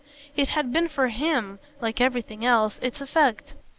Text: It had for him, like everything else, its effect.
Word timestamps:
It 0.35 0.47
had 0.47 0.73
for 0.89 1.09
him, 1.09 1.59
like 1.79 2.01
everything 2.01 2.43
else, 2.43 2.79
its 2.81 3.01
effect. 3.01 3.53